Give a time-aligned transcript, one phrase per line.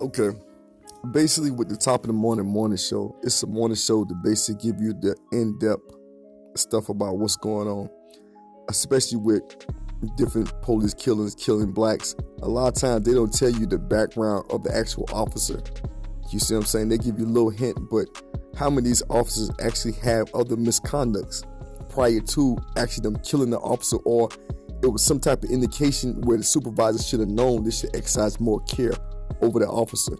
[0.00, 0.30] Okay.
[1.10, 4.70] Basically, with the top of the morning morning show, it's a morning show to basically
[4.70, 5.96] give you the in depth
[6.56, 7.88] stuff about what's going on,
[8.68, 9.42] especially with
[10.16, 12.14] different police killings, killing blacks.
[12.42, 15.60] A lot of times they don't tell you the background of the actual officer.
[16.30, 16.88] You see what I'm saying?
[16.90, 18.06] They give you a little hint, but
[18.56, 21.42] how many of these officers actually have other misconducts
[21.90, 24.28] prior to actually them killing the officer, or
[24.82, 28.38] it was some type of indication where the supervisor should have known they should exercise
[28.38, 28.92] more care
[29.40, 30.16] over the officer.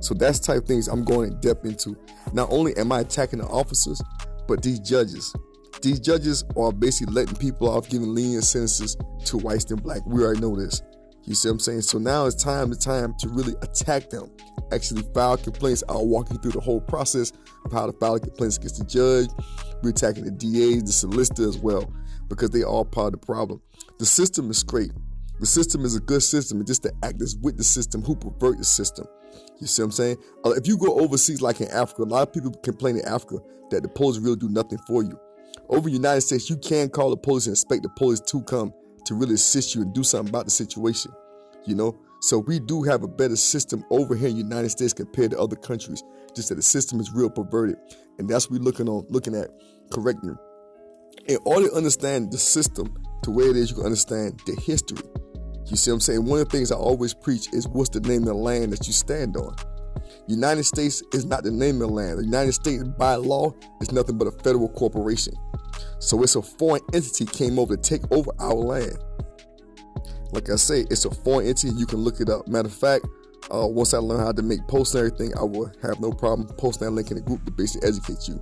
[0.00, 1.96] So that's type of things I'm going in depth into.
[2.32, 4.00] Not only am I attacking the officers,
[4.48, 5.34] but these judges.
[5.82, 10.04] These judges are basically letting people off, giving lenient sentences to whites and black.
[10.06, 10.82] We already know this.
[11.24, 11.82] You see what I'm saying?
[11.82, 14.30] So now it's time to time to really attack them.
[14.72, 15.84] Actually file complaints.
[15.88, 17.32] I'll walk you through the whole process
[17.64, 19.28] of how to file complaints against the judge.
[19.82, 21.92] We're attacking the DAs, the solicitor as well,
[22.28, 23.60] because they are part of the problem.
[23.98, 24.92] The system is great.
[25.40, 26.60] The system is a good system.
[26.60, 29.06] It's just the actors with the system who pervert the system.
[29.58, 30.16] You see what I'm saying?
[30.44, 33.38] Uh, if you go overseas, like in Africa, a lot of people complain in Africa
[33.70, 35.18] that the police really do nothing for you.
[35.70, 38.74] Over the United States, you can call the police and expect the police to come
[39.06, 41.10] to really assist you and do something about the situation.
[41.64, 44.92] You know, so we do have a better system over here in the United States
[44.92, 46.02] compared to other countries.
[46.36, 47.76] Just that the system is real perverted,
[48.18, 49.48] and that's what we're looking on, looking at
[49.90, 50.36] correcting.
[51.28, 54.98] In order to understand the system to where it is, you can understand the history.
[55.70, 56.24] You see what I'm saying?
[56.24, 58.86] One of the things I always preach is what's the name of the land that
[58.86, 59.54] you stand on.
[60.26, 62.18] United States is not the name of the land.
[62.18, 65.34] The United States, by law, is nothing but a federal corporation.
[65.98, 68.98] So it's a foreign entity came over to take over our land.
[70.32, 71.74] Like I say, it's a foreign entity.
[71.76, 72.46] You can look it up.
[72.48, 73.06] Matter of fact,
[73.52, 76.48] uh, once I learn how to make posts and everything, I will have no problem
[76.56, 78.40] posting that link in the group to basically educate you.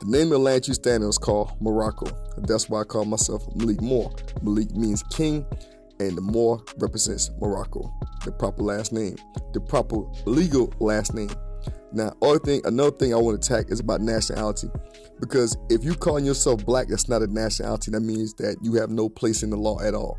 [0.00, 2.06] The name of the land you stand on is called Morocco.
[2.38, 4.12] That's why I call myself Malik Moore.
[4.42, 5.46] Malik means king,
[6.00, 7.92] and the Moore represents Morocco,
[8.24, 9.16] the proper last name,
[9.52, 11.30] the proper legal last name.
[11.92, 14.68] Now, other thing, another thing I want to attack is about nationality,
[15.20, 17.92] because if you calling yourself black, that's not a nationality.
[17.92, 20.18] That means that you have no place in the law at all.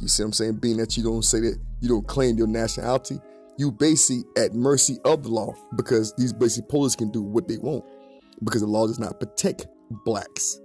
[0.00, 0.56] You see what I'm saying?
[0.56, 3.18] Being that you don't say that you don't claim your nationality,
[3.58, 7.56] you basically at mercy of the law because these basic police can do what they
[7.56, 7.84] want
[8.44, 9.66] because the law does not protect
[10.04, 10.60] blacks.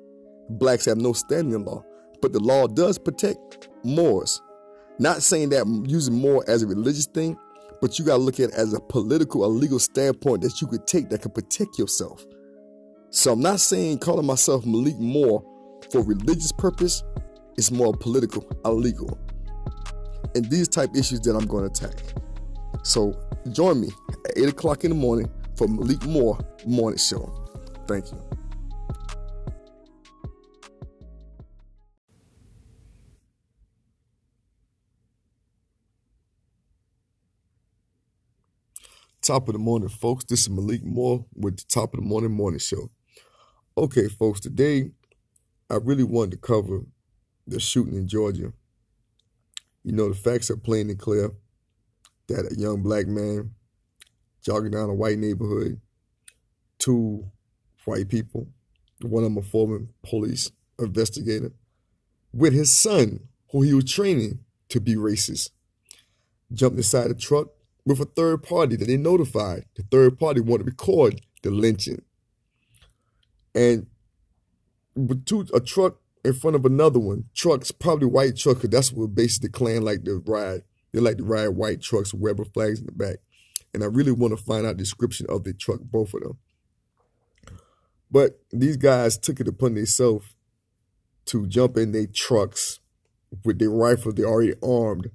[0.50, 1.82] Blacks have no standing in law,
[2.22, 4.42] but the law does protect Moors.
[5.00, 7.38] Not saying that using Moor as a religious thing,
[7.82, 10.68] but you got to look at it as a political, a legal standpoint that you
[10.68, 12.24] could take that could protect yourself.
[13.10, 15.44] So I'm not saying calling myself Malik Moore
[15.92, 17.04] for religious purpose.
[17.58, 19.20] It's more political, illegal.
[20.36, 22.02] And these type issues that I'm going to attack.
[22.84, 23.20] So
[23.52, 23.90] join me
[24.26, 27.34] at 8 o'clock in the morning for Malik Moore Morning Show.
[27.88, 28.41] Thank you.
[39.22, 40.24] Top of the morning, folks.
[40.24, 42.90] This is Malik Moore with the Top of the Morning Morning Show.
[43.78, 44.90] Okay, folks, today
[45.70, 46.80] I really wanted to cover
[47.46, 48.52] the shooting in Georgia.
[49.84, 51.34] You know, the facts are plain and clear
[52.30, 53.52] that a young black man
[54.44, 55.80] jogging down a white neighborhood,
[56.80, 57.30] two
[57.86, 58.48] white people,
[59.04, 60.50] one of them a former police
[60.80, 61.52] investigator,
[62.34, 63.20] with his son,
[63.52, 64.40] who he was training
[64.70, 65.52] to be racist,
[66.52, 67.50] jumped inside a truck
[67.86, 69.66] with a third party that they notified.
[69.76, 72.02] The third party wanted to record the lynching.
[73.56, 73.88] And
[74.96, 79.16] with two, a truck in front of another one, trucks, probably white truck, that's what
[79.16, 80.64] basically the Klan like to ride.
[80.92, 83.18] They like to ride white trucks with Weber flags in the back.
[83.74, 86.38] And I really want to find out description of the truck, both of them.
[88.12, 90.36] But these guys took it upon themselves
[91.26, 92.82] to jump in their trucks
[93.46, 95.12] with their rifles, they already armed,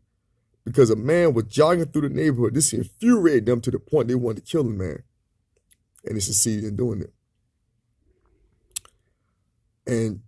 [0.66, 2.54] because a man was jogging through the neighborhood.
[2.54, 5.04] This infuriated them to the point they wanted to kill the man.
[6.04, 7.12] And they succeeded in doing it.
[9.87, 10.21] And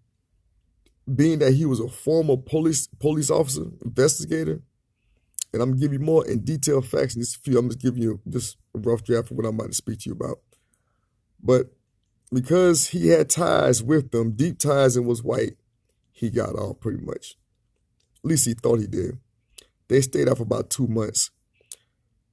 [1.12, 4.62] being that he was a former police police officer, investigator,
[5.52, 7.58] and I'm gonna give you more in detail facts in this few.
[7.58, 10.10] I'm just giving you just a rough draft of what I'm about to speak to
[10.10, 10.38] you about.
[11.42, 11.72] But
[12.32, 15.56] because he had ties with them, deep ties and was white,
[16.12, 17.36] he got off pretty much.
[18.22, 19.18] At least he thought he did.
[19.88, 21.30] They stayed out for about two months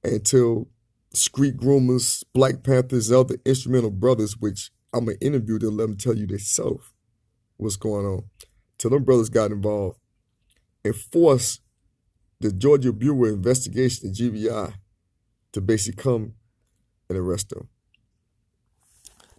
[0.04, 0.68] until
[1.12, 6.16] street groomers, Black Panthers, other instrumental brothers, which I'm gonna interview them, let them tell
[6.16, 6.92] you themselves
[7.56, 8.24] what's going on.
[8.78, 9.98] Till them brothers got involved
[10.84, 11.62] and forced
[12.40, 14.74] the Georgia Bureau Investigation, the GBI,
[15.52, 16.34] to basically come
[17.08, 17.68] and arrest them.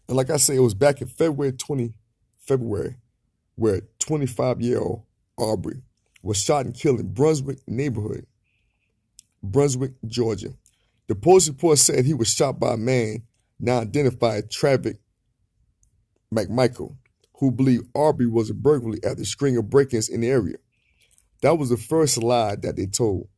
[0.08, 1.94] And like I say, it was back in February 20,
[2.40, 2.96] February,
[3.56, 5.04] where 25-year-old
[5.38, 5.84] Arbery
[6.22, 8.26] was shot and killed in Brunswick neighborhood,
[9.44, 10.54] Brunswick, Georgia.
[11.08, 13.24] The police report said he was shot by a man
[13.60, 14.98] now identified Travis
[16.34, 16.98] McMichael,
[17.40, 20.58] who believed Arbery was a burglary after a string of break-ins in the area.
[21.42, 23.30] That was the first lie that they told.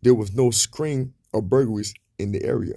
[0.00, 2.76] There was no string of burglaries in the area.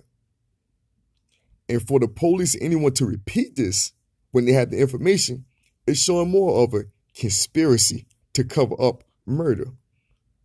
[1.69, 3.93] And for the police, anyone to repeat this
[4.31, 5.45] when they had the information,
[5.87, 6.83] is showing more of a
[7.17, 9.67] conspiracy to cover up murder,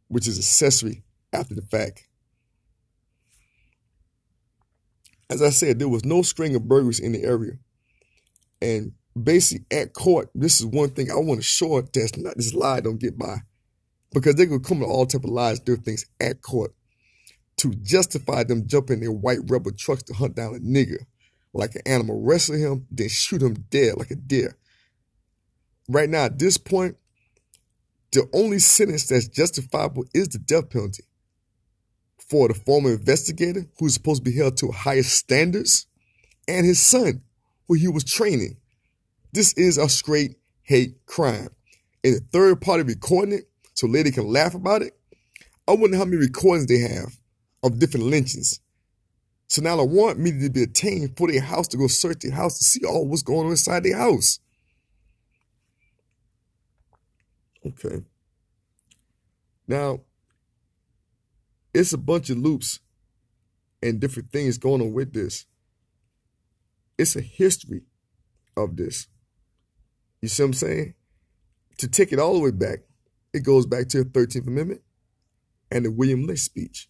[0.08, 2.06] which is accessory after the fact.
[5.28, 7.52] As I said, there was no string of burglaries in the area.
[8.60, 12.52] And basically at court, this is one thing I want to show that's not this
[12.52, 13.38] lie don't get by.
[14.12, 16.74] Because they're gonna come with all type of lies, do things at court
[17.58, 21.04] to justify them jumping in white rubber trucks to hunt down a nigger
[21.52, 24.56] like an animal, wrestle him, then shoot him dead like a deer.
[25.88, 26.96] Right now, at this point,
[28.12, 31.04] the only sentence that's justifiable is the death penalty.
[32.28, 35.86] For the former investigator, who's supposed to be held to higher standards,
[36.46, 37.22] and his son,
[37.68, 38.56] who he was training.
[39.32, 41.50] This is a straight hate crime.
[42.02, 44.94] And the third party recording it so lady can laugh about it.
[45.66, 47.16] I wonder how many recordings they have
[47.62, 48.60] of different lynchings.
[49.46, 52.32] So now they want me to be obtained for their house to go search their
[52.32, 54.40] house to see all what's going on inside their house.
[57.66, 58.02] Okay.
[59.66, 60.00] Now,
[61.72, 62.80] it's a bunch of loops
[63.82, 65.46] and different things going on with this.
[66.98, 67.82] It's a history
[68.56, 69.06] of this.
[70.20, 70.94] You see what I'm saying?
[71.78, 72.80] To take it all the way back,
[73.32, 74.82] it goes back to the 13th Amendment
[75.70, 76.88] and the William Lynch speech,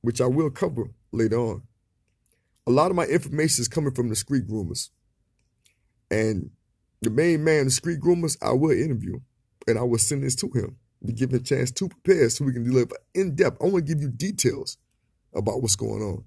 [0.00, 1.62] which I will cover later on.
[2.66, 4.90] A lot of my information is coming from the street rumors.
[6.10, 6.50] And
[7.04, 9.20] the main man, the street rumors, I will interview
[9.66, 12.44] and I will send this to him to give him a chance to prepare so
[12.44, 13.58] we can deliver in depth.
[13.60, 14.78] I want to give you details
[15.34, 16.24] about what's going on.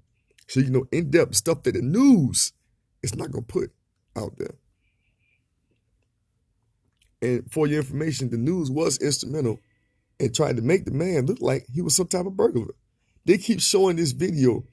[0.48, 2.52] So you know in depth stuff that the news
[3.02, 3.70] is not going to put
[4.16, 4.54] out there.
[7.20, 9.58] And for your information, the news was instrumental
[10.20, 12.74] in trying to make the man look like he was some type of burglar.
[13.24, 14.64] They keep showing this video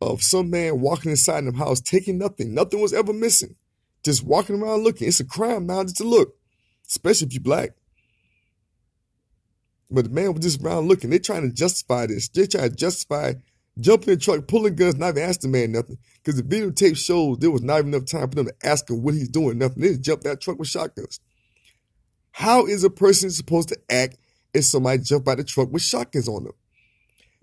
[0.00, 2.54] of some man walking inside the house, taking nothing.
[2.54, 3.54] Nothing was ever missing.
[4.04, 5.08] Just walking around looking.
[5.08, 6.34] It's a crime now just to look,
[6.88, 7.70] especially if you're black.
[9.90, 11.10] But the man was just around looking.
[11.10, 12.28] They're trying to justify this.
[12.28, 13.34] They're trying to justify
[13.78, 15.98] jumping in the truck, pulling guns, not even asking the man nothing.
[16.22, 19.02] Because the videotape shows there was not even enough time for them to ask him
[19.02, 19.82] what he's doing, nothing.
[19.82, 21.20] They just jumped that truck with shotguns.
[22.32, 24.16] How is a person supposed to act
[24.54, 26.54] if somebody jumped out the truck with shotguns on them?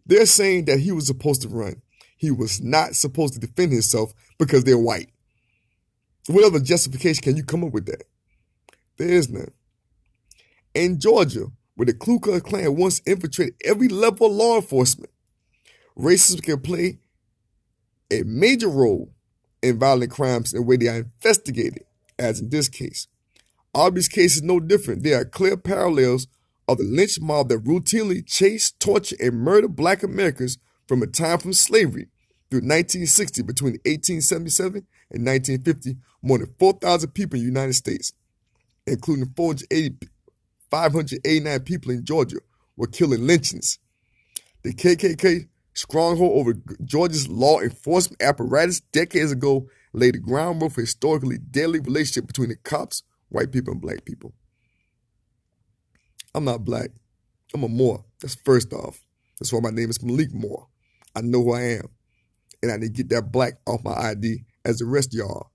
[0.05, 1.81] They're saying that he was supposed to run.
[2.17, 5.11] He was not supposed to defend himself because they're white.
[6.27, 8.03] What other justification can you come up with that?
[8.97, 9.51] There is none.
[10.73, 15.11] In Georgia, where the Ku Klux Klan once infiltrated every level of law enforcement,
[15.97, 16.99] racism can play
[18.11, 19.13] a major role
[19.61, 21.83] in violent crimes and the way they are investigated,
[22.17, 23.07] as in this case.
[23.73, 25.03] Arbery's case is no different.
[25.03, 26.27] There are clear parallels
[26.67, 30.57] of the lynch mob that routinely chased, tortured, and murdered black Americans
[30.87, 32.07] from a time from slavery
[32.49, 38.13] through 1960 between 1877 and 1950, more than 4,000 people in the United States,
[38.85, 40.07] including 480
[40.69, 42.37] 589 people in Georgia
[42.77, 43.79] were killed in lynchings.
[44.63, 46.53] The KKK stronghold over
[46.83, 52.55] Georgia's law enforcement apparatus decades ago laid the groundwork for historically deadly relationship between the
[52.57, 54.33] cops, white people, and black people.
[56.35, 56.91] I'm not black.
[57.53, 58.05] I'm a Moore.
[58.21, 59.03] That's first off.
[59.39, 60.67] That's why my name is Malik Moore.
[61.15, 61.87] I know who I am.
[62.61, 65.51] And I need to get that black off my ID as the rest y'all.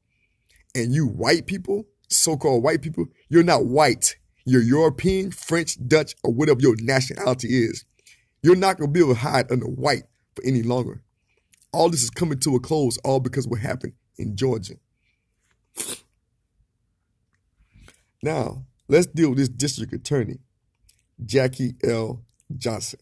[0.75, 6.33] And you white people, so-called white people, you're not white you're European, French, Dutch, or
[6.33, 7.85] whatever your nationality is.
[8.43, 11.03] You're not to be able to hide under white for any longer.
[11.73, 14.75] All this is coming to a close, all because of what happened in Georgia.
[18.23, 20.39] Now, let's deal with this district attorney,
[21.25, 22.23] Jackie L.
[22.55, 23.01] Johnson.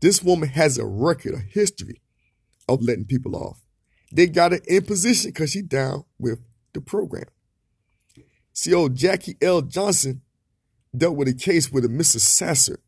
[0.00, 2.00] This woman has a record, a history
[2.68, 3.65] of letting people off.
[4.12, 6.40] They got her in position because she down with
[6.72, 7.24] the program.
[8.52, 9.62] See, old Jackie L.
[9.62, 10.22] Johnson
[10.96, 12.20] dealt with a case with a Mrs.
[12.20, 12.80] Sasser.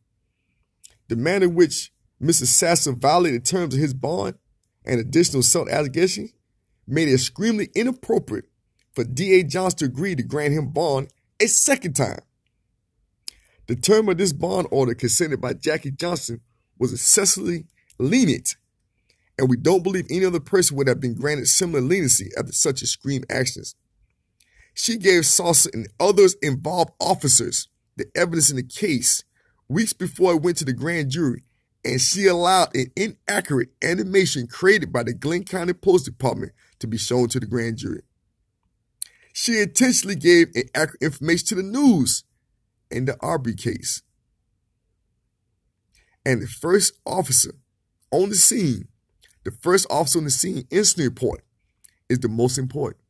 [1.08, 2.46] The manner in which Mrs.
[2.46, 4.34] Sasser violated terms of his bond
[4.84, 6.30] and additional self allegation
[6.86, 8.46] made it extremely inappropriate
[8.94, 9.44] for D.A.
[9.44, 11.08] Johnson to agree to grant him bond
[11.40, 12.20] a second time.
[13.66, 16.40] The term of this bond order consented by Jackie Johnson
[16.78, 17.66] was excessively
[17.98, 18.56] lenient,
[19.38, 22.82] and we don't believe any other person would have been granted similar leniency after such
[22.82, 23.74] extreme actions.
[24.74, 29.24] She gave Sasser and others involved officers the evidence in the case
[29.68, 31.44] weeks before it went to the grand jury
[31.84, 36.98] and she allowed an inaccurate animation created by the Glynn County Police Department to be
[36.98, 38.02] shown to the grand jury.
[39.32, 42.24] She intentionally gave inaccurate information to the news
[42.90, 44.02] in the Arbery case.
[46.26, 47.54] And the first officer
[48.10, 48.88] on the scene,
[49.48, 51.42] the first officer on the scene instant report
[52.10, 53.02] is the most important.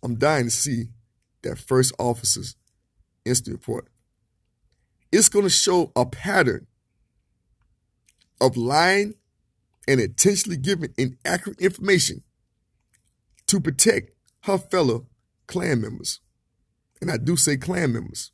[0.00, 0.90] I'm dying to see
[1.42, 2.54] that first officer's
[3.24, 3.88] instant report.
[5.10, 6.68] It's going to show a pattern
[8.40, 9.14] of lying
[9.88, 12.22] and intentionally giving inaccurate information
[13.48, 14.14] to protect
[14.44, 15.06] her fellow
[15.48, 16.20] Klan members.
[17.00, 18.30] And I do say Klan members.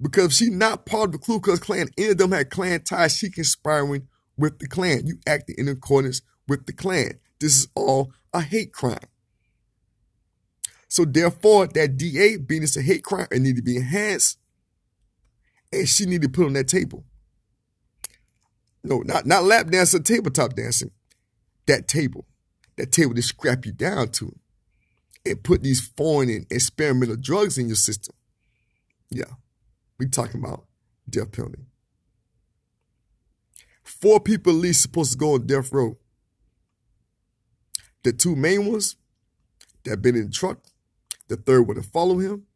[0.00, 3.16] Because she's not part of the Ku Klux Klan, any of them had Klan ties,
[3.16, 4.08] she conspiring
[4.42, 5.06] with the Klan.
[5.06, 7.20] You acting in accordance with the Klan.
[7.40, 8.98] This is all a hate crime.
[10.88, 14.38] So therefore, that DA being it's a hate crime, it need to be enhanced.
[15.72, 17.04] And she need to put on that table.
[18.84, 20.90] No, not, not lap dancing, tabletop dancing.
[21.66, 22.26] That table.
[22.76, 24.36] That table to scrap you down to.
[25.24, 28.14] And put these foreign and experimental drugs in your system.
[29.08, 29.36] Yeah.
[29.98, 30.66] We talking about
[31.08, 31.62] death penalty.
[34.00, 35.96] Four people at least supposed to go on death row.
[38.02, 38.96] The two main ones
[39.84, 40.58] that been in the truck,
[41.28, 42.46] the third one to follow him,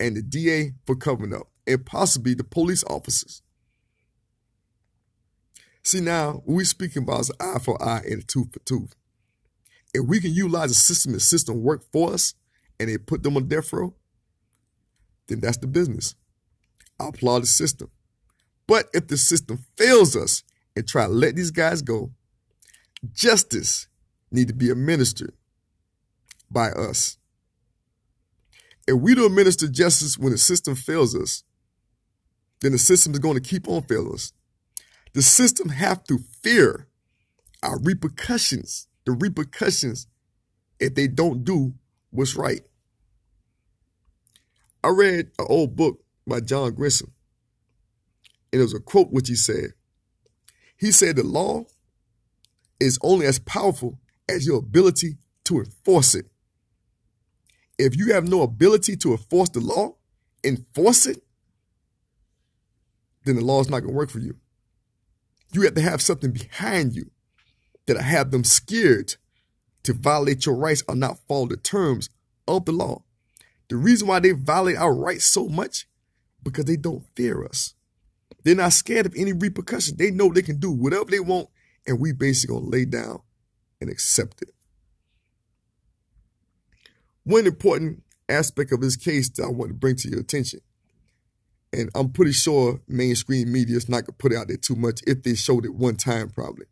[0.00, 3.42] and the DA for covering up, and possibly the police officers.
[5.82, 8.96] See now, we speaking about an eye for eye and tooth for tooth.
[9.94, 12.34] If we can utilize the system, and system work for us,
[12.80, 13.94] and they put them on death row,
[15.28, 16.16] then that's the business.
[16.98, 17.90] I applaud the system.
[18.70, 20.44] But if the system fails us
[20.76, 22.12] and try to let these guys go,
[23.12, 23.88] justice
[24.30, 25.32] need to be administered
[26.48, 27.18] by us.
[28.86, 31.42] If we don't administer justice when the system fails us,
[32.60, 34.32] then the system is going to keep on failing us.
[35.14, 36.86] The system have to fear
[37.64, 40.06] our repercussions, the repercussions
[40.78, 41.74] if they don't do
[42.10, 42.60] what's right.
[44.84, 47.10] I read an old book by John Grisham,
[48.52, 49.72] and it was a quote which he said.
[50.76, 51.64] He said the law
[52.80, 56.26] is only as powerful as your ability to enforce it.
[57.78, 59.96] If you have no ability to enforce the law,
[60.44, 61.22] enforce it,
[63.24, 64.36] then the law is not going to work for you.
[65.52, 67.10] You have to have something behind you
[67.86, 69.16] that have them scared
[69.82, 72.08] to violate your rights or not follow the terms
[72.46, 73.02] of the law.
[73.68, 75.86] The reason why they violate our rights so much
[76.42, 77.74] because they don't fear us.
[78.42, 79.96] They're not scared of any repercussions.
[79.96, 81.48] They know they can do whatever they want,
[81.86, 83.20] and we basically gonna lay down
[83.80, 84.54] and accept it.
[87.24, 90.60] One important aspect of this case that I want to bring to your attention,
[91.72, 95.00] and I'm pretty sure mainstream media is not gonna put it out there too much
[95.06, 96.66] if they showed it one time, probably,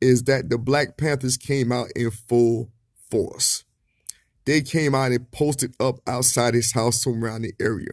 [0.00, 2.70] is that the Black Panthers came out in full
[3.10, 3.64] force.
[4.44, 7.92] They came out and posted up outside his house somewhere around the area.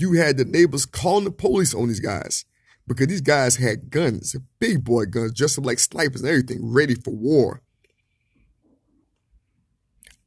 [0.00, 2.46] You had the neighbors calling the police on these guys
[2.86, 7.10] because these guys had guns, big boy guns, just like snipers and everything, ready for
[7.10, 7.60] war.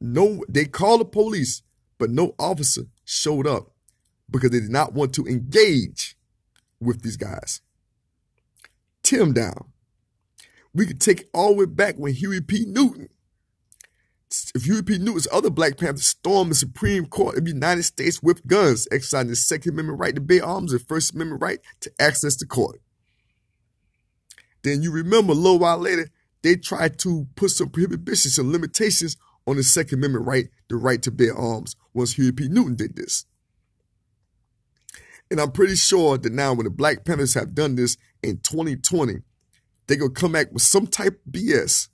[0.00, 1.62] No, they called the police,
[1.98, 3.72] but no officer showed up
[4.30, 6.16] because they did not want to engage
[6.78, 7.60] with these guys.
[9.02, 9.72] Tim down.
[10.72, 12.64] We could take all the way back when Huey P.
[12.64, 13.08] Newton
[14.54, 18.22] if you repeat news, other Black Panthers stormed the Supreme Court of the United States
[18.22, 21.90] with guns, exercising the Second Amendment right to bear arms and First Amendment right to
[22.00, 22.80] access the court.
[24.62, 26.08] Then you remember a little while later,
[26.42, 31.02] they tried to put some prohibitions and limitations on the Second Amendment right, the right
[31.02, 32.48] to bear arms, once Huey P.
[32.48, 33.26] Newton did this.
[35.30, 39.22] And I'm pretty sure that now when the Black Panthers have done this in 2020,
[39.86, 41.88] they're going to come back with some type of BS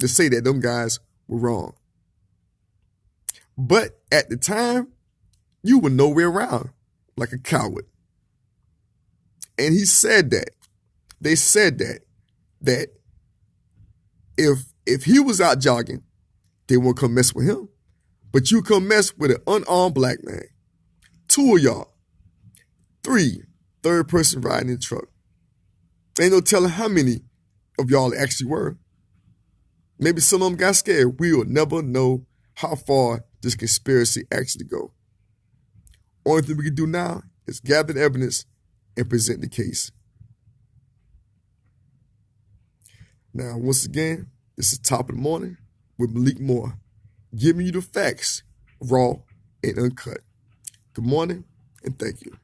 [0.00, 0.98] to say that them guys
[1.30, 1.74] were wrong.
[3.56, 4.88] But at the time,
[5.62, 6.70] you were nowhere around
[7.16, 7.86] like a coward.
[9.58, 10.50] And he said that.
[11.20, 12.00] They said that.
[12.62, 12.88] That
[14.36, 16.02] if if he was out jogging,
[16.66, 17.68] they won't come mess with him.
[18.32, 20.44] But you come mess with an unarmed black man.
[21.28, 21.94] Two of y'all.
[23.02, 23.42] Three,
[23.82, 25.08] third person riding in the truck.
[26.20, 27.22] Ain't no telling how many
[27.78, 28.76] of y'all actually were.
[30.02, 31.20] Maybe some of them got scared.
[31.20, 34.92] We will never know how far this conspiracy actually go.
[36.24, 38.46] Only thing we can do now is gather the evidence
[38.96, 39.92] and present the case.
[43.34, 45.58] Now, once again, this is top of the morning
[45.98, 46.78] with Malik Moore,
[47.36, 48.42] giving you the facts,
[48.80, 49.14] raw
[49.62, 50.20] and uncut.
[50.94, 51.44] Good morning,
[51.84, 52.36] and thank you.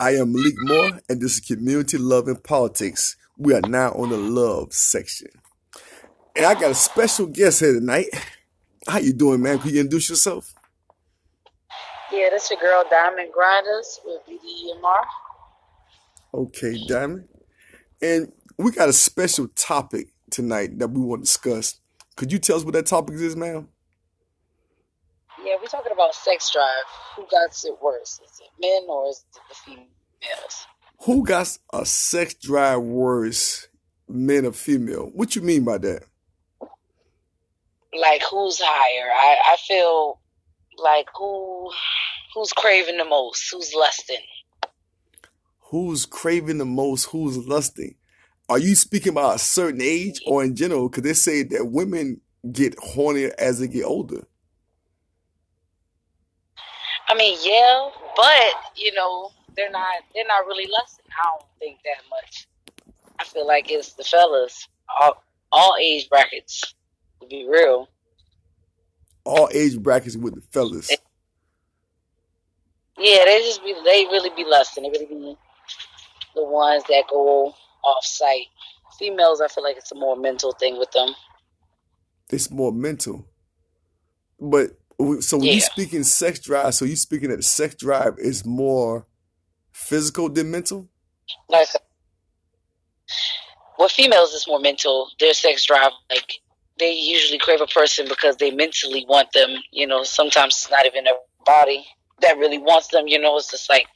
[0.00, 3.16] I am Malik Moore, and this is Community Love and Politics.
[3.36, 5.26] We are now on the love section.
[6.36, 8.06] And I got a special guest here tonight.
[8.86, 9.58] How you doing, man?
[9.58, 10.54] Can you introduce yourself?
[12.12, 15.04] Yeah, this is your girl Diamond Grinders with BDMR.
[16.32, 17.28] Okay, Diamond.
[18.00, 21.80] And we got a special topic tonight that we want to discuss.
[22.14, 23.66] Could you tell us what that topic is, ma'am?
[25.68, 26.66] We're talking about sex drive.
[27.16, 28.20] Who got it worse?
[28.24, 30.66] Is it men or is it the females?
[31.02, 33.68] Who got a sex drive worse,
[34.08, 35.10] men or female?
[35.12, 36.04] What you mean by that?
[37.92, 39.10] Like who's higher?
[39.12, 40.20] I, I feel
[40.78, 41.70] like who
[42.34, 43.50] who's craving the most?
[43.52, 44.24] Who's lusting?
[45.70, 47.10] Who's craving the most?
[47.10, 47.94] Who's lusting?
[48.48, 50.88] Are you speaking about a certain age or in general?
[50.88, 54.26] Because they say that women get hornier as they get older.
[57.08, 61.06] I mean, yeah, but you know, they're not they're not really lusting.
[61.10, 62.46] I don't think that much.
[63.18, 64.68] I feel like it's the fellas,
[65.00, 66.74] all, all age brackets,
[67.20, 67.88] to be real.
[69.24, 70.90] All age brackets with the fellas.
[72.98, 74.84] Yeah, they just be they really be lusting.
[74.84, 75.36] They really be
[76.34, 78.46] the ones that go off site.
[78.98, 81.10] Females, I feel like it's a more mental thing with them.
[82.30, 83.26] It's more mental.
[84.40, 84.77] But
[85.20, 85.52] so when yeah.
[85.54, 89.06] you speaking sex drive, so you speaking that sex drive is more
[89.72, 90.88] physical than mental?
[91.48, 91.68] Like,
[93.78, 95.08] well, females is more mental.
[95.20, 96.40] Their sex drive, like
[96.78, 99.50] they usually crave a person because they mentally want them.
[99.70, 101.14] You know, sometimes it's not even their
[101.44, 101.86] body
[102.20, 103.06] that really wants them.
[103.06, 103.86] You know, it's just like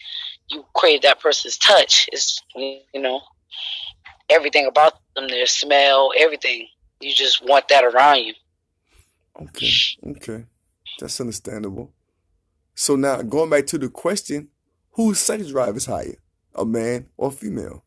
[0.50, 2.08] you crave that person's touch.
[2.12, 3.20] It's you know
[4.28, 6.68] everything about them, their smell, everything.
[7.00, 8.34] You just want that around you.
[9.40, 9.72] Okay,
[10.06, 10.44] okay,
[10.98, 11.92] that's understandable.
[12.74, 14.48] So now going back to the question,
[14.92, 16.16] whose sex drive is higher,
[16.54, 17.84] a man or female?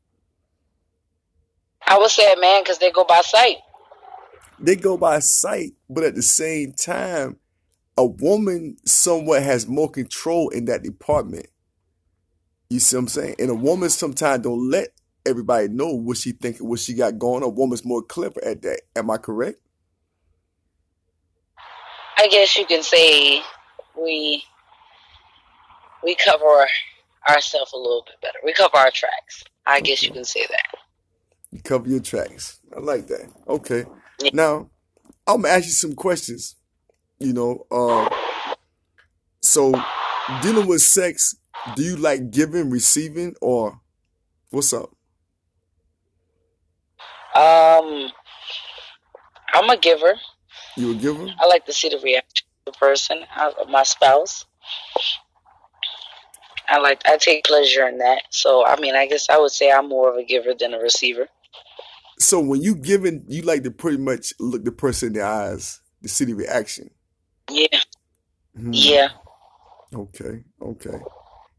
[1.87, 3.57] I would say a man because they go by sight.
[4.59, 7.37] They go by sight, but at the same time,
[7.97, 11.47] a woman somewhat has more control in that department.
[12.69, 13.35] You see what I'm saying?
[13.39, 14.89] And a woman sometimes don't let
[15.25, 17.43] everybody know what she thinking, what she got going.
[17.43, 18.81] A woman's more clever at that.
[18.95, 19.59] Am I correct?
[22.17, 23.41] I guess you can say
[23.97, 24.43] we
[26.03, 26.65] we cover
[27.29, 28.37] ourselves a little bit better.
[28.43, 29.43] We cover our tracks.
[29.65, 30.79] I guess you can say that.
[31.51, 32.59] You cover your tracks.
[32.75, 33.31] I like that.
[33.47, 33.85] Okay.
[34.21, 34.29] Yeah.
[34.33, 34.69] Now,
[35.27, 36.55] I'm gonna ask you some questions.
[37.19, 38.09] You know, uh,
[39.41, 39.73] so
[40.41, 41.35] dealing with sex,
[41.75, 43.79] do you like giving, receiving, or
[44.51, 44.89] what's up?
[47.35, 48.11] Um,
[49.53, 50.15] I'm a giver.
[50.75, 51.27] You a giver?
[51.39, 53.23] I like to see the reaction of the person,
[53.59, 54.45] of my spouse.
[56.67, 58.23] I like I take pleasure in that.
[58.31, 60.79] So I mean, I guess I would say I'm more of a giver than a
[60.79, 61.27] receiver.
[62.19, 65.81] So when you giving, you like to pretty much look the person in the eyes
[66.01, 66.89] to see the reaction.
[67.49, 67.79] Yeah.
[68.55, 68.71] Hmm.
[68.73, 69.09] Yeah.
[69.93, 70.43] Okay.
[70.61, 70.99] Okay.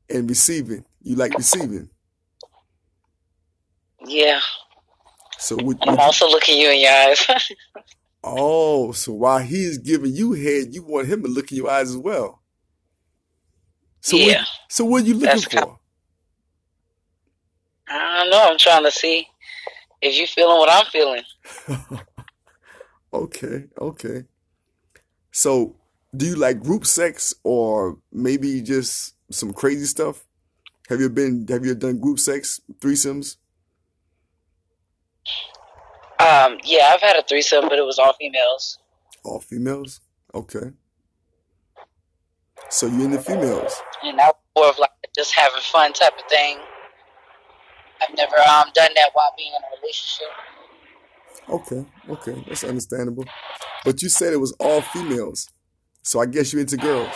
[0.09, 1.88] And receiving, you like receiving.
[4.07, 4.40] Yeah.
[5.38, 7.26] So would, I'm also looking you in your eyes.
[8.27, 11.91] oh, so while he's giving you head, you want him to look in your eyes
[11.91, 12.43] as well.
[14.01, 14.39] So yeah.
[14.39, 15.79] What, so what are you looking That's for?
[17.89, 18.51] I don't know.
[18.51, 19.29] I'm trying to see
[20.03, 21.23] if you feeling what I'm feeling.
[23.12, 24.25] okay, okay.
[25.31, 25.77] So,
[26.17, 30.25] do you like group sex or maybe just some crazy stuff?
[30.89, 31.47] Have you been?
[31.49, 33.37] Have you done group sex, threesomes?
[36.27, 38.79] Um, yeah, I've had a threesome, but it was all females.
[39.25, 40.01] All females?
[40.35, 40.73] Okay.
[42.69, 43.81] So you in the females?
[44.03, 46.59] And that more of like just having fun type of thing.
[48.03, 50.27] I've never um done that while being in a relationship.
[51.49, 53.25] Okay, okay, that's understandable.
[53.85, 55.49] But you said it was all females,
[56.03, 57.15] so I guess you're into girls.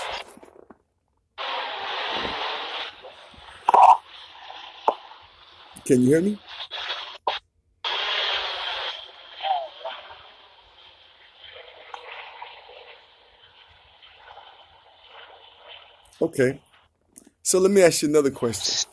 [5.85, 6.39] Can you hear me?
[16.23, 16.61] Okay.
[17.43, 18.91] So let me ask you another question.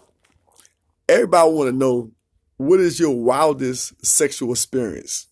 [1.10, 2.12] Everybody want to know
[2.58, 5.28] what is your wildest sexual experience?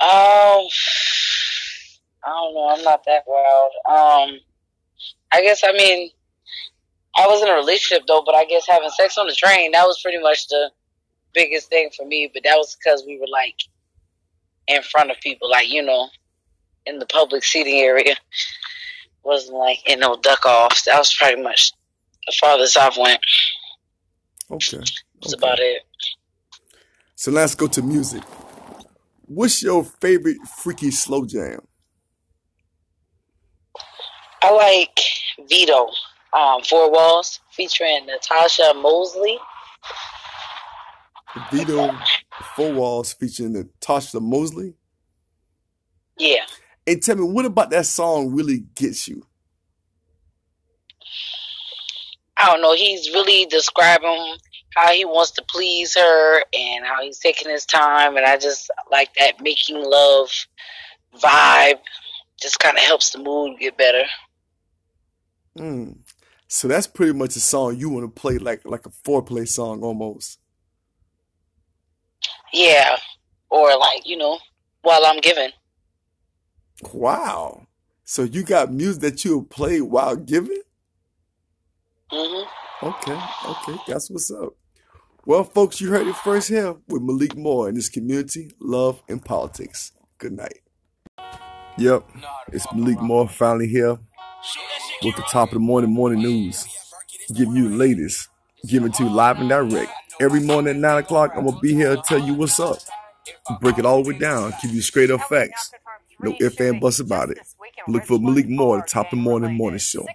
[0.00, 0.66] Um,
[2.24, 2.68] I don't know.
[2.70, 3.70] I'm not that wild.
[3.88, 4.38] Um,
[5.32, 6.10] I guess I mean,
[7.16, 9.86] I was in a relationship though, but I guess having sex on the train that
[9.86, 10.70] was pretty much the
[11.32, 12.30] biggest thing for me.
[12.32, 13.56] But that was because we were like
[14.66, 16.08] in front of people, like you know,
[16.86, 18.16] in the public seating area.
[19.24, 20.84] wasn't like in no duck offs.
[20.84, 21.72] That was pretty much
[22.26, 23.20] the farthest I've went.
[24.50, 24.78] Okay.
[24.78, 25.38] That's okay.
[25.38, 25.82] about it.
[27.14, 28.22] So let's go to music.
[29.26, 31.60] What's your favorite freaky slow jam?
[34.42, 35.00] I like
[35.48, 35.86] Vito,
[36.36, 39.38] um, Four Walls, featuring Natasha Mosley.
[41.50, 41.96] Vito
[42.56, 44.74] Four Walls featuring Natasha Mosley.
[46.18, 46.44] Yeah.
[46.86, 49.24] And tell me, what about that song really gets you?
[52.36, 52.74] I don't know.
[52.74, 54.36] He's really describing
[54.74, 58.16] how he wants to please her and how he's taking his time.
[58.16, 60.30] And I just like that making love
[61.16, 61.78] vibe.
[62.40, 64.02] Just kind of helps the mood get better.
[65.56, 65.98] Mm.
[66.48, 69.82] So that's pretty much a song you want to play like like a foreplay song
[69.82, 70.38] almost.
[72.52, 72.96] Yeah.
[73.50, 74.38] Or like, you know,
[74.82, 75.50] while I'm giving.
[76.92, 77.66] Wow.
[78.04, 80.62] So you got music that you'll play while giving?
[82.10, 82.86] Mm-hmm.
[82.86, 83.18] Okay,
[83.48, 84.54] okay, that's what's up.
[85.24, 89.24] Well, folks, you heard it first here with Malik Moore in this community, love and
[89.24, 89.92] politics.
[90.18, 90.58] Good night.
[91.78, 92.10] Yep,
[92.52, 93.98] it's Malik Moore finally here
[95.02, 96.66] with the top of the morning morning news.
[97.34, 98.28] Giving you the latest,
[98.66, 99.92] giving to you live and direct.
[100.20, 102.78] Every morning at 9 o'clock, I'm going to be here to tell you what's up.
[103.60, 105.70] Break it all the way down, give you straight up facts.
[106.22, 107.38] No ifs and buts about it.
[107.88, 110.06] Look for Malik Moore, the top of the morning morning show.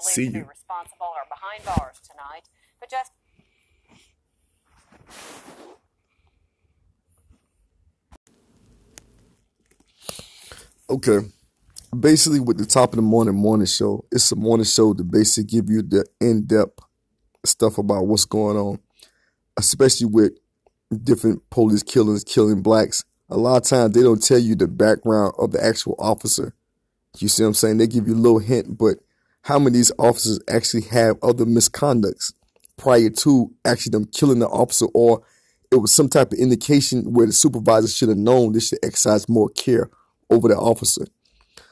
[0.00, 0.46] See you.
[10.88, 11.18] Okay.
[11.98, 15.44] Basically, with the top of the morning morning show, it's a morning show to basically
[15.44, 16.78] give you the in depth
[17.44, 18.78] stuff about what's going on,
[19.56, 20.32] especially with
[21.02, 23.04] different police killings killing blacks.
[23.28, 26.54] A lot of times they don't tell you the background of the actual officer.
[27.18, 27.78] You see what I'm saying?
[27.78, 28.98] They give you a little hint, but
[29.42, 32.32] how many of these officers actually have other misconducts
[32.76, 35.22] prior to actually them killing the officer, or
[35.72, 39.28] it was some type of indication where the supervisor should have known they should exercise
[39.28, 39.90] more care
[40.30, 41.06] over the officer.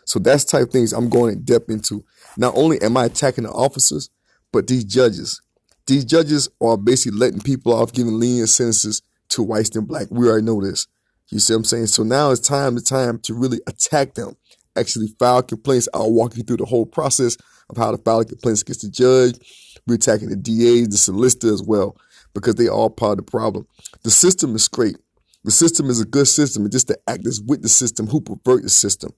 [0.04, 2.04] So that's type of things I'm going in depth into.
[2.36, 4.10] Not only am I attacking the officers,
[4.52, 5.40] but these judges.
[5.86, 10.08] These judges are basically letting people off, giving lenient sentences to whites and black.
[10.10, 10.86] We already know this.
[11.30, 11.86] You see what I'm saying?
[11.86, 14.36] So now it's time to time to really attack them.
[14.76, 15.88] Actually file complaints.
[15.94, 17.36] I'll walk you through the whole process
[17.70, 19.36] of how to file complaints against the judge.
[19.86, 21.96] We're attacking the DA, the solicitor as well,
[22.34, 23.66] because they are part of the problem.
[24.02, 24.96] The system is great.
[25.44, 26.64] The system is a good system.
[26.64, 29.12] It's just the actors with the system who pervert the system.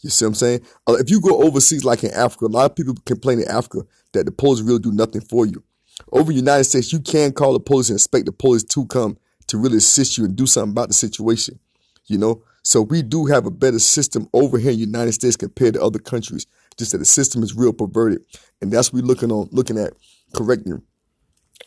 [0.00, 0.60] You see what I'm saying?
[0.86, 3.80] Uh, if you go overseas, like in Africa, a lot of people complain in Africa
[4.12, 5.64] that the police really do nothing for you.
[6.12, 9.16] Over the United States, you can call the police and expect the police to come
[9.52, 11.60] to really assist you and do something about the situation.
[12.06, 15.36] You know, so we do have a better system over here in the United States
[15.36, 16.46] compared to other countries.
[16.78, 18.22] Just that the system is real perverted,
[18.62, 19.92] and that's what we're looking on, looking at
[20.34, 20.80] correcting.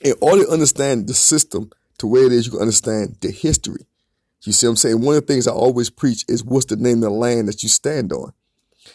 [0.02, 1.70] In order to understand the system
[2.00, 3.86] to where it is, you can understand the history.
[4.44, 5.02] You see what I'm saying?
[5.02, 7.62] One of the things I always preach is what's the name of the land that
[7.62, 8.34] you stand on.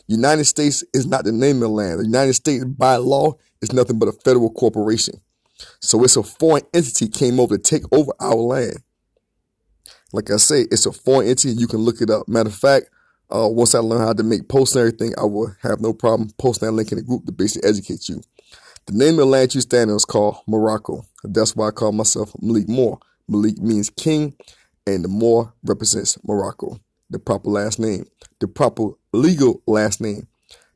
[0.09, 2.01] United States is not the name of the land.
[2.01, 5.21] The United States, by law, is nothing but a federal corporation.
[5.81, 8.83] So it's a foreign entity came over to take over our land.
[10.13, 11.55] Like I say, it's a foreign entity.
[11.55, 12.29] You can look it up.
[12.29, 12.87] Matter of fact,
[13.33, 16.31] uh, once I learn how to make posts and everything, I will have no problem
[16.39, 18.23] posting that link in the group to basically educate you.
[18.87, 21.07] The name of the land you stand on is called Morocco.
[21.23, 22.99] That's why I call myself Malik Moore.
[23.29, 24.35] Malik means king,
[24.87, 28.07] and the Moore represents Morocco, the proper last name,
[28.41, 30.27] the proper legal last name.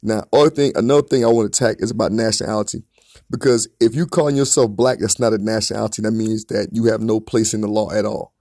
[0.03, 2.85] Now, other thing, another thing I want to attack is about nationality.
[3.31, 6.03] Because if you calling yourself black, that's not a nationality.
[6.03, 8.33] That means that you have no place in the law at all.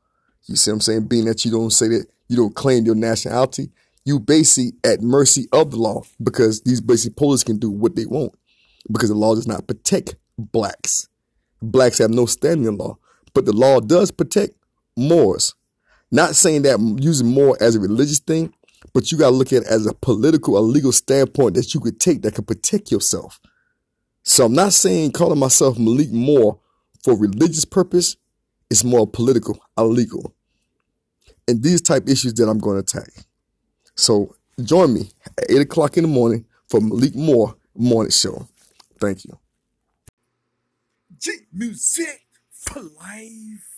[0.45, 1.07] You see what I'm saying?
[1.07, 3.71] Being that you don't say that you don't claim your nationality,
[4.05, 8.05] you basically at mercy of the law because these basic police can do what they
[8.05, 8.33] want
[8.91, 11.07] because the law does not protect blacks.
[11.61, 12.97] Blacks have no standing in law,
[13.33, 14.53] but the law does protect
[14.97, 15.55] Moors.
[16.11, 18.53] Not saying that using Moor as a religious thing,
[18.93, 21.79] but you got to look at it as a political, a legal standpoint that you
[21.79, 23.39] could take that could protect yourself.
[24.23, 26.59] So I'm not saying calling myself Malik Moore
[27.03, 28.15] for religious purpose.
[28.69, 30.33] It's more political, illegal.
[31.47, 33.09] And these type issues that I'm going to attack.
[33.95, 38.47] So join me at 8 o'clock in the morning for Malik Moore Morning Show.
[38.99, 39.37] Thank you.
[41.19, 43.72] G Music for life.